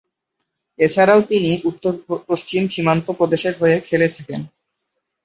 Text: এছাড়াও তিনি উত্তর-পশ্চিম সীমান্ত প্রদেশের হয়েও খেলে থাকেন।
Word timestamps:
এছাড়াও 0.79 1.21
তিনি 1.29 1.51
উত্তর-পশ্চিম 1.69 2.63
সীমান্ত 2.67 3.07
প্রদেশের 3.19 3.53
হয়েও 3.61 3.85
খেলে 3.87 4.07
থাকেন। 4.09 4.41